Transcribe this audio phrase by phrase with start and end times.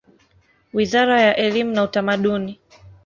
[0.73, 2.59] Wizara ya elimu na Utamaduni.